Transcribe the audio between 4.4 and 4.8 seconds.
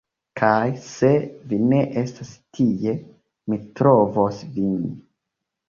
vin